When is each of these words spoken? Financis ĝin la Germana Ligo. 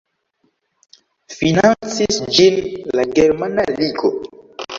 Financis 1.39 2.17
ĝin 2.39 2.59
la 3.01 3.07
Germana 3.21 3.67
Ligo. 3.77 4.13